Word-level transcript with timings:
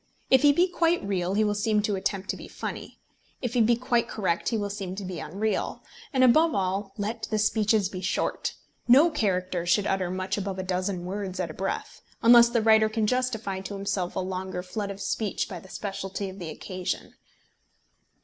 If 0.31 0.41
he 0.41 0.51
be 0.51 0.67
quite 0.67 1.03
real 1.07 1.35
he 1.35 1.43
will 1.43 1.53
seem 1.53 1.83
to 1.83 1.95
attempt 1.95 2.31
to 2.31 2.35
be 2.35 2.47
funny. 2.47 2.97
If 3.39 3.53
he 3.53 3.61
be 3.61 3.75
quite 3.75 4.07
correct 4.07 4.49
he 4.49 4.57
will 4.57 4.71
seem 4.71 4.95
to 4.95 5.05
be 5.05 5.19
unreal. 5.19 5.83
And 6.11 6.23
above 6.23 6.55
all, 6.55 6.93
let 6.97 7.27
the 7.29 7.37
speeches 7.37 7.87
be 7.87 8.01
short. 8.01 8.55
No 8.87 9.11
character 9.11 9.63
should 9.67 9.85
utter 9.85 10.09
much 10.09 10.39
above 10.39 10.57
a 10.57 10.63
dozen 10.63 11.05
words 11.05 11.39
at 11.39 11.51
a 11.51 11.53
breath, 11.53 12.01
unless 12.23 12.49
the 12.49 12.63
writer 12.63 12.89
can 12.89 13.05
justify 13.05 13.59
to 13.59 13.75
himself 13.75 14.15
a 14.15 14.19
longer 14.21 14.63
flood 14.63 14.89
of 14.89 14.99
speech 14.99 15.47
by 15.47 15.59
the 15.59 15.69
speciality 15.69 16.29
of 16.31 16.39
the 16.39 16.49
occasion. 16.49 17.13